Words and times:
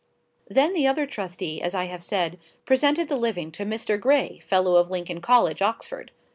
Then 0.49 0.73
the 0.73 0.87
other 0.87 1.05
trustee, 1.05 1.61
as 1.61 1.75
I 1.75 1.83
have 1.83 2.03
said, 2.03 2.39
presented 2.65 3.07
the 3.07 3.17
living 3.17 3.51
to 3.51 3.63
Mr. 3.65 3.99
Gray, 3.99 4.39
Fellow 4.39 4.77
of 4.77 4.89
Lincoln 4.89 5.21
College, 5.21 5.61
Oxford. 5.61 6.09